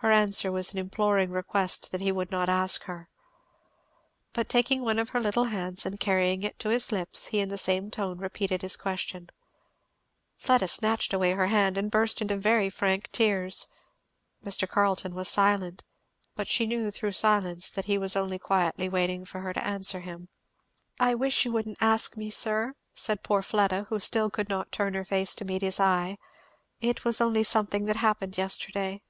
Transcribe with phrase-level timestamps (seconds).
[0.00, 3.08] Her answer was an imploring request that he would not ask her.
[4.34, 7.48] But taking one of her little hands and carrying it to his lips, he in
[7.48, 9.30] the same tone repeated his question.
[10.36, 13.68] Fleda snatched away her hand and burst into very frank tears;
[14.44, 14.68] Mr.
[14.68, 15.82] Carleton was silent,
[16.34, 20.00] but she knew through silence that he was only quietly waiting for her to answer
[20.00, 20.28] him.
[21.00, 24.92] "I wish you wouldn't ask me, sir," said poor Fleda, who still could not turn
[24.92, 26.18] her face to meet his eye;
[26.82, 29.00] "It was only something that happened yesterday."